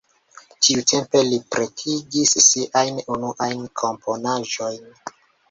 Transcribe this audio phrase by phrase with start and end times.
[0.67, 4.83] Tiutempe li pretigis siajn unuajn komponaĵojn.